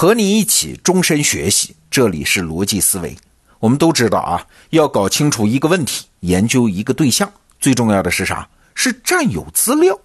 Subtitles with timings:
[0.00, 3.14] 和你一起终身学习，这里是逻辑思维。
[3.58, 7.30] 我们都知道啊，要搞清楚一个问题，研究一个对象，
[7.60, 8.48] 最重要的是啥？
[8.74, 10.00] 是占有资料。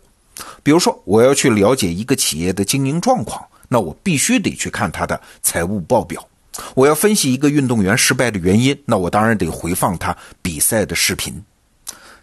[0.61, 6.27] 比如说，我要去了解一个企业的经营状况，那我必须得去看他的财务报表。
[6.73, 11.41] 我要分析一个运动员失败的原因，那我当然得回放他比赛的视频。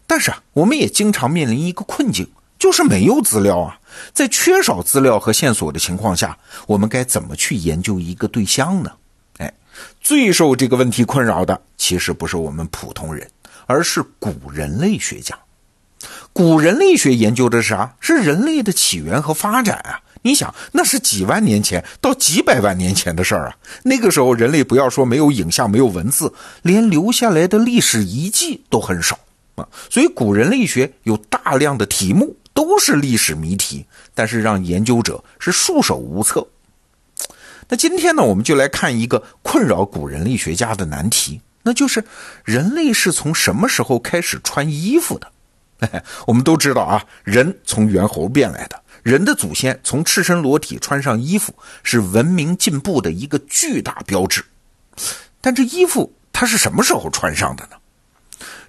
[0.06, 2.28] 但是啊，我们也经常面临一个困境。
[2.62, 3.76] 就是没有资料啊，
[4.14, 8.92] 在缺少资料和线索的情况下，我们该怎么去研究一个对象呢？
[9.38, 9.52] 哎，
[10.00, 13.28] 最受这个问题困扰的其实不是我们普通人，
[13.66, 15.36] 而是古人类学家。
[16.32, 17.96] 古人类学研究的是啥？
[17.98, 19.98] 是人类的起源和发展啊！
[20.22, 23.56] 你想，那是几万年前到几百万年前的事儿啊！
[23.82, 26.32] 那个时候，人类不要说没有影像、没有文字，
[26.62, 29.18] 连留下来的历史遗迹都很少
[29.56, 29.66] 啊！
[29.90, 32.36] 所以，古人类学有大量的题目。
[32.54, 36.46] 都是历史谜题，但是让研究者是束手无策。
[37.68, 42.04] 那今天呢，我们就来看一个困扰古人类学家的难题，那就是
[42.44, 45.32] 人类是从什么时候开始穿衣服的？
[46.26, 54.44] 我们都知道啊，人从猿猴变来的，人的祖先从赤身裸体穿上衣服，是文明进步的一个巨大标志。
[55.40, 57.76] 但这衣服它是什么时候穿上的呢？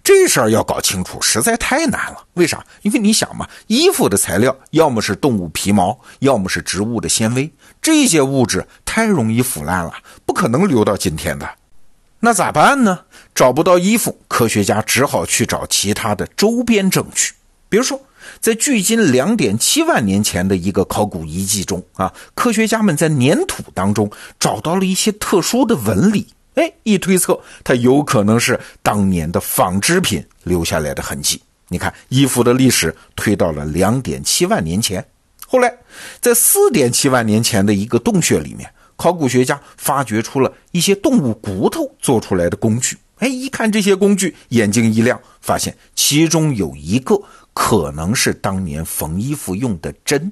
[0.03, 2.65] 这事儿要搞清楚实在太难了，为啥？
[2.81, 7.49] 因为你想嘛，衣服的材料要么是动物皮毛，要么是植物的纤维，
[7.81, 9.93] 这些物质太容易腐烂了，
[10.25, 11.49] 不可能留到今天的。
[12.19, 12.99] 那咋办呢？
[13.33, 17.31] 找不到衣服，科学家只好去找其他的周边证据。
[17.69, 18.01] 比如说，
[18.41, 26.27] 在距今两点七万年前的一个考古遗迹中啊，科学家们在粘土当中找到了一些特殊的纹理。
[26.55, 31.41] 哎，一推测，它有可能是当年的纺织品留下来的痕迹。
[31.69, 35.03] 你看，衣服的历史推到了两点七万年前。
[35.47, 35.75] 后来，
[36.19, 42.97] 在四点七万年前的一个洞穴里面，考古学家发掘出了一些动物骨头做出来的工具。
[43.17, 47.19] 哎，一看这些工具，眼睛一亮，发现其中有一个
[47.53, 50.31] 可能是当年缝衣服用的针。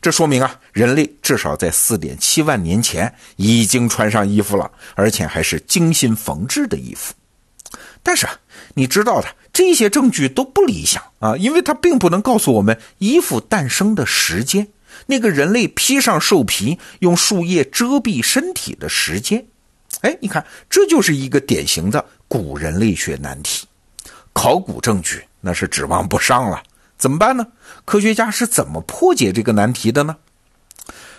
[0.00, 7.14] 这说明啊，人类至少在四点七万年前已经穿上衣服了，而且还是精心缝制的衣服。
[8.02, 8.34] 但是啊，
[8.74, 14.68] 你知道的，这些证据都不理想啊，因为它并不能告诉我们衣服诞生的时间，
[15.06, 19.46] 那个人类披上兽皮、用树叶遮蔽身体的时间。
[20.00, 23.66] 哎，你看，这就是一个典型的古人类学难题。
[24.32, 26.62] 考古证据那是指望不上了。
[27.02, 27.48] 怎么办呢？
[27.84, 30.18] 科学家是怎么破解这个难题的呢？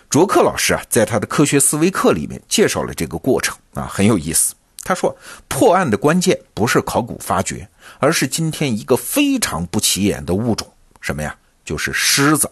[0.09, 4.55] 卓克老师啊，在他的科学思维课里面介绍了这个过程啊，很有意思。
[4.85, 5.13] 他说，
[5.49, 7.67] 破案的关键不是考古发掘，
[7.99, 11.35] 而是今天一个非常不起眼的物种，什么呀？
[11.65, 12.49] 就是狮子，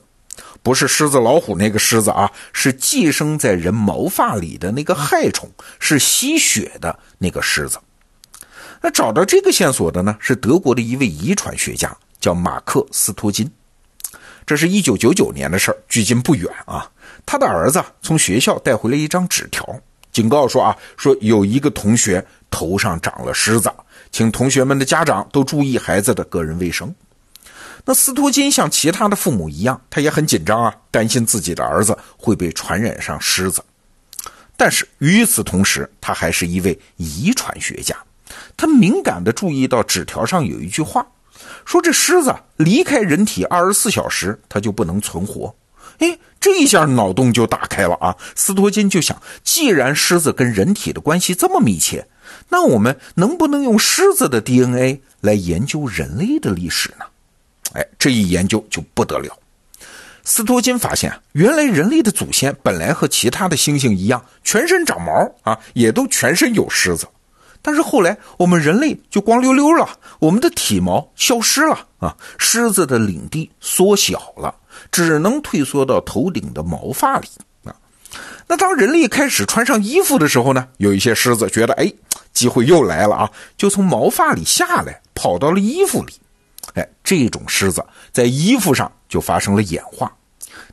[0.61, 5.49] 不是狮子老虎那个狮子啊，是寄生在人毛发里的那个害虫，
[5.79, 7.79] 是吸血的那个狮子。
[8.81, 11.95] 那找到这个线索的呢，是德国的一位遗传学家。
[12.21, 13.51] 叫马克斯托金，
[14.45, 16.89] 这是一九九九年的事儿，距今不远啊。
[17.25, 19.67] 他的儿子从学校带回了一张纸条，
[20.11, 23.69] 警告说啊，说有一个同学头上长了虱子，
[24.11, 26.93] 请同学们的家长都注意孩子的个人卫生。
[27.83, 33.63] 那斯托金像其他的父母一样，他也很紧张啊，担心自己的儿子会被传染上虱子。
[34.55, 37.95] 但是与此同时，他还是一位遗传学家，
[38.55, 41.03] 他敏感地注意到纸条上有一句话。
[41.65, 45.53] 说这狮子离开人体二十四小时，它就不能存活。
[45.99, 48.15] 哎，这一下脑洞就打开了啊！
[48.35, 52.07] 斯托金就想，既然狮子跟人体的关系这么密切，
[52.49, 57.05] 那我们能不能用狮子的 DNA 来研究人类的历史呢？
[57.73, 59.37] 哎，这一研究就不得了。
[60.23, 65.13] 斯托金发现，原来人类的祖先本来和其他的猩猩一样，全身长毛
[65.43, 67.07] 啊，也都全身有虱子。
[67.61, 69.87] 但是后来我们人类就光溜溜了，
[70.19, 74.55] 我们的体毛消失了啊，狮子的领地缩小了，
[74.91, 77.27] 只能退缩到头顶的毛发里
[77.63, 77.75] 啊。
[78.47, 81.93] 那当人类开始穿上衣服的时候呢，有一些狮子觉得，哎，
[82.33, 86.13] 机会又来了啊，就从毛发里下来，跑到了衣服里。
[86.73, 90.11] 哎，这种狮子在衣服上就发生了演化，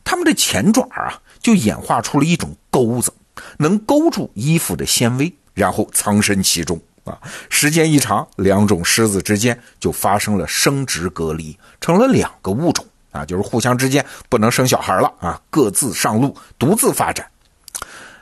[0.05, 3.13] 它们的前爪啊就演化出了一种钩子，
[3.59, 5.33] 能勾住衣服的纤维。
[5.59, 7.19] 然后藏身其中啊，
[7.51, 17.29] 时间一长，两种狮子之间就发生了生殖隔离，成了两个物种啊，就是互相之间不能生小孩了啊，各自上路，独自发展。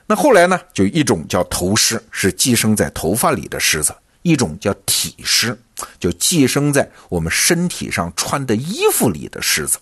[0.06, 3.92] 那后来呢，就一种叫头虱，是寄生在头发里的虱子；
[4.22, 5.54] 一种叫体虱，
[6.00, 9.78] 就寄生在我们身体上穿的衣服里的虱子。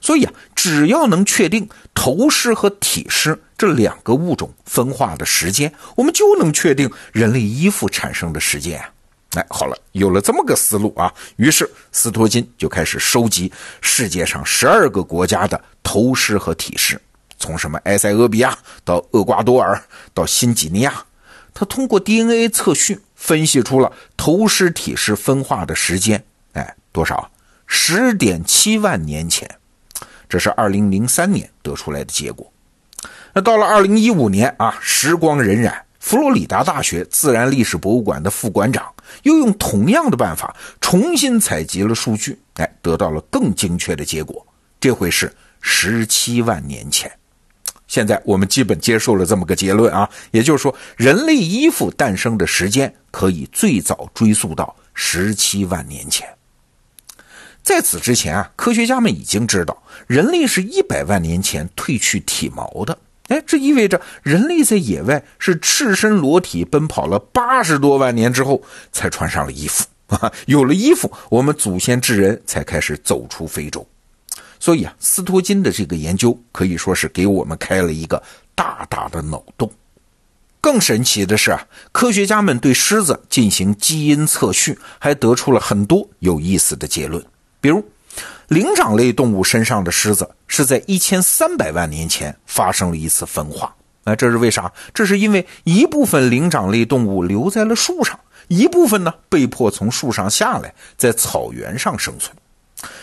[0.00, 8.90] 所以啊，只要能确定头虱和体虱这两个物种分化的时间，我们就能确定人类衣服产生的时间啊。
[9.34, 13.52] 哎，好了，有了这么个思路啊，于是斯托金就开始收集
[13.82, 16.98] 世界上十二个国家的头虱和体虱，
[17.38, 19.82] 从什么埃塞俄比亚到厄瓜多尔
[20.14, 21.04] 到新几内亚，
[21.52, 27.30] 他通过 DNA 测序分析出了头虱体虱分化的时间，哎，多少？
[27.66, 29.46] 十点七万年前。
[30.28, 32.50] 这是二零零三年得出来的结果。
[33.32, 38.92] 那到了二零一五年啊，时光荏苒，佛罗里达大学自然历史博物馆的副馆长
[39.24, 44.44] 又用同样的办法重新采集了数据，哎，得到了更精确的结果。
[44.80, 47.10] 这回是十七万年前。
[47.86, 56.26] 现在我们基本接受了这么个结论啊，也就是说，人类衣服诞生的时间可以最早追溯到十七万年前。
[57.66, 59.76] 在此之前啊，科学家们已经知道，
[60.06, 62.96] 人类是一百万年前褪去体毛的。
[63.26, 70.32] 哎，这意味着人类在野外是赤身裸体奔跑了八十多万年之后才穿上了衣服啊。
[70.46, 73.84] 有了衣服，我们祖先智人才开始走出非洲。
[74.60, 78.22] 所以啊，斯托金的这个研究可以说是给我们开了一个
[78.54, 79.68] 大大的脑洞。
[80.60, 87.20] 更神奇的是啊，科学家们对狮子进行基因测序，还得出了很多有意思的结论。
[87.60, 87.84] 比如，
[88.48, 93.74] 灵长类动物身上的虱子是在一千三百万年前发生了一次分化。
[94.04, 94.72] 那这是为啥？
[94.94, 102.36] 这是因为一部分灵长类动物留在了树上，一部分呢被迫从树上下来，在草原上生存。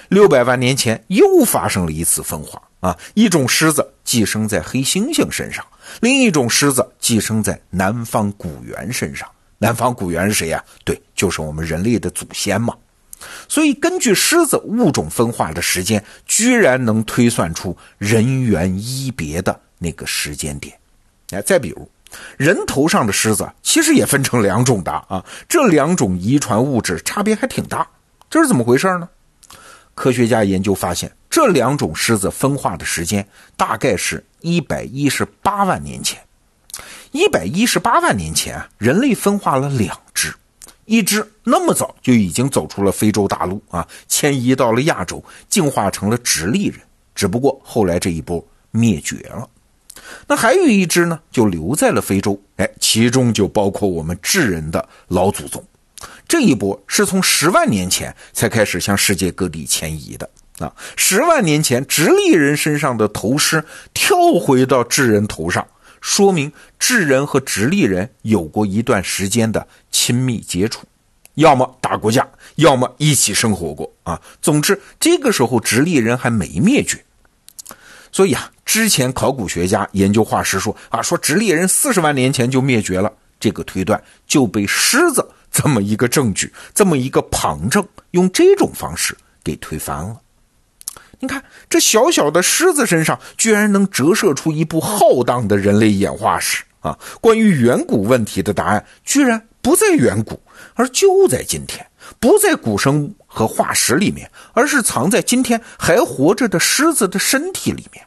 [0.08, 5.66] 六百万年前又发生了一次分化啊，一种狮子寄生在黑猩猩身上，
[6.00, 9.28] 另一种狮子寄生在南方古猿身上。
[9.58, 10.64] 南方古猿是谁呀？
[10.86, 12.74] 对，就是我们人类的祖先嘛。
[13.48, 20.78] 所以，根据狮子物种分化的时间，居然能推算出人猿一别的那个时间点。
[21.31, 21.90] 哎，再比如，
[22.38, 27.88] 人头上的狮子其实也分成两种的啊，这两种遗传物质差别还挺大，
[28.30, 29.10] 这是怎么回事呢？
[29.96, 36.19] 科学家研究发现，这两种狮子分化的时间大概是一百一十八万年前。
[37.12, 39.96] 一百一十八万年前，人类分化了两。
[40.85, 46.80] 一只那么早就已经走出了非洲大陆啊，迁移到了亚洲，进化成了直立人。
[47.15, 49.47] 只不过后来这一波灭绝了。
[50.27, 52.39] 那还有一只呢，就留在了非洲。
[52.57, 55.63] 哎，其中就包括我们智人的老祖宗。
[56.27, 60.74] 这一波是从十万年前才开始向世界各地迁移的啊。
[60.97, 63.63] 十万年前，直立人身上的头虱
[63.94, 65.65] 跳回到智人头上。
[66.04, 70.86] 说明智人和直立人有过一段时间的亲密接触，
[71.36, 74.22] 要么打过架，要么一起生活过啊。
[74.42, 77.02] 总之，这个时候直立人还没灭绝。
[78.12, 90.20] 所以啊，之前考古学家研究化石说啊，说直立人四十万年前就灭绝了，这个推断就被狮子这么一个证据，这么一个旁证，用这种方式给推翻了。
[91.24, 97.00] 你看，这小小的狮子身上居然能折射出一部浩荡的人类演化史啊！
[97.22, 100.38] 关于远古问题的答案，居然不在远古，
[100.74, 101.81] 而就在今天；
[102.20, 108.06] 不在古生物和化石里面，而是藏在今天还活着的狮子的身体里面。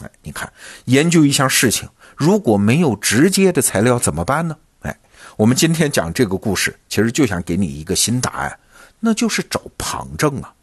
[0.00, 0.48] 哎，你看，
[0.84, 4.56] 研究一项事情，如果没有直接的材料怎么办呢？
[4.82, 4.96] 哎，
[5.36, 8.56] 我们今天讲这个故事，其实就想给你一个新答案，
[9.00, 10.54] 那就是找旁证啊。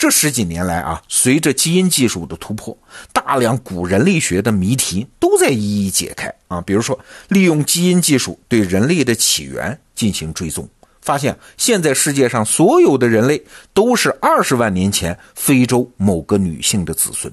[0.00, 2.74] 这十几年来啊，随着基因技术的突破，
[3.12, 6.58] 大量古人类学的谜题都在一一解开啊。
[6.62, 10.66] 比如说，利用基因技术对人类的起源进行追踪，
[11.02, 17.30] 发现现在世界上所有的人类都是二十万年前非洲某个女性的子孙，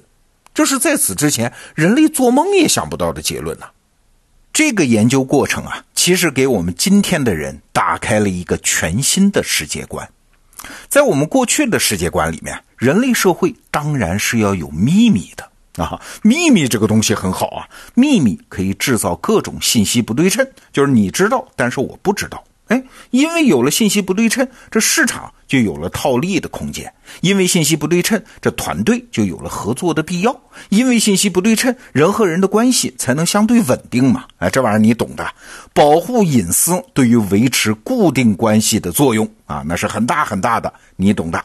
[0.52, 3.70] 这是在此之前人类做梦也想不到的结论呐。
[4.52, 10.06] 这个研究过程啊，其实给我们今天的人打开了一个全新的世界观。
[10.88, 16.00] 在我们过去的世界观里面，人类社会当然是要有秘密的啊！
[16.22, 22.42] 秘密这个东西很好啊，秘密可以制造各种信息不对称，就是你知道，但是我不知道。
[22.68, 26.86] 哎，因为有了信息不对称，这市场就有了套利的空间；
[27.22, 30.32] 因为信息不对称，这团队就有了合作的必要；
[30.68, 34.26] 因为信息不对称，人和人的关系才能相对稳定嘛。
[34.38, 35.26] 哎，这玩意儿你懂的。
[35.72, 41.42] 保护隐私对于维持固定关系的作用啊，那是很大很大的，你懂的。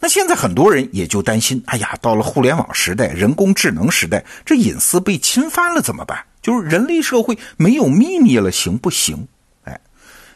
[0.00, 6.24] 那现在很多人也就担心，哎呀，到了互联网时代、人工智能时代，这隐私被侵犯了怎么办？
[6.40, 9.28] 就是人类社会没有秘密了，行不行？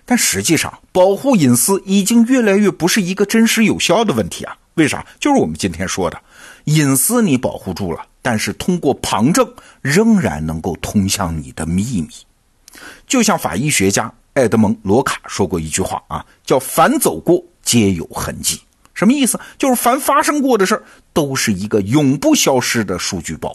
[0.04, 4.56] 但实际上，保护隐私已经越来越不是一个真实有效的问题啊！
[4.74, 5.04] 为啥？
[5.20, 6.20] 就是我们今天说的，
[6.64, 9.46] 隐私你保护住了，但是通过旁证
[9.80, 12.08] 仍然能够通向你的秘密。
[13.06, 18.60] 就像法医学家埃德蒙·罗卡说过一句话啊，叫“凡走过皆有痕迹”。
[18.94, 19.38] 什么意思？
[19.58, 20.82] 就是凡发生过的事，
[21.12, 23.54] 都是一个永不消失的数据包。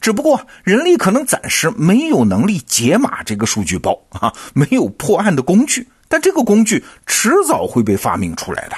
[0.00, 5.88] 只不过人类可能暂时没有能力解码这个数据包啊，没有破案的工具。
[6.08, 8.76] 但这个工具迟早会被发明出来的。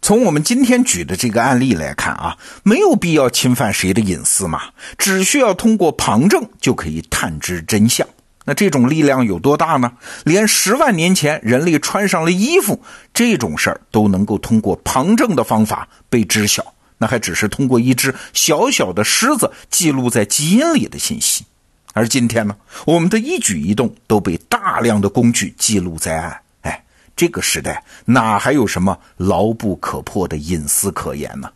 [0.00, 4.62] 从我们今天举的这个案例来看啊，没有必要侵犯谁的隐私嘛，
[4.96, 8.06] 只需要通过旁证就可以探知真相。
[8.44, 9.92] 那这种力量有多大呢？
[10.24, 12.80] 连十万年前人类穿上了衣服
[13.12, 16.64] 这种事儿都能够通过旁证的方法被知晓，
[16.98, 21.44] 那还只是通过一只小小的狮子记录在基因里的信息。
[21.94, 26.40] 而今天呢，我们的一举一动都被大量的工具记录在案。
[26.62, 26.84] 哎，
[27.16, 31.50] 这个时代哪还有什么牢不可破的隐私可言呢？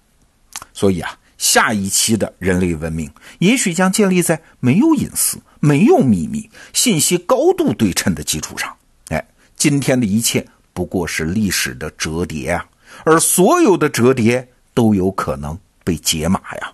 [0.72, 5.38] 所以啊，下一期的人类文明也许将建立在没有隐私。
[5.64, 8.76] 没有秘密，信息高度对称的基础上，
[9.10, 9.24] 哎，
[9.56, 12.66] 今天的一切不过是历史的折叠啊，
[13.04, 16.72] 而所有的折叠都有可能被解码呀。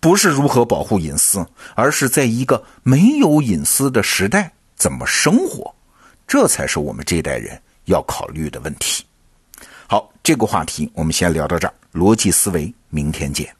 [0.00, 5.74] 不是如何保护隐私，而是在一个没有隐私的时代怎么生活，
[6.26, 9.04] 这才是我们这代人要考虑的问题。
[9.86, 13.54] 好，这个话题我们先聊到这儿，逻辑思维，明天见。